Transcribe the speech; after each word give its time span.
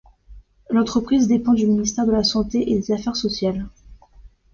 L'entreprise 0.71 1.27
dépend 1.27 1.53
du 1.53 1.67
ministère 1.67 2.07
de 2.07 2.11
la 2.11 2.23
santé 2.23 2.71
et 2.71 2.79
des 2.79 2.91
affaires 2.91 3.15
sociales. 3.15 3.67